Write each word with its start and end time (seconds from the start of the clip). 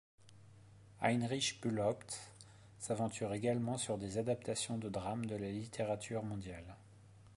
Heinrich 0.99 1.59
Bulthaupt 1.61 2.17
s'aventure 2.79 3.33
également 3.35 3.77
sur 3.77 3.99
des 3.99 4.17
adaptations 4.17 4.79
de 4.79 4.89
drames 4.89 5.27
de 5.27 5.35
la 5.35 5.51
littérature 5.51 6.23
mondiale. 6.23 6.75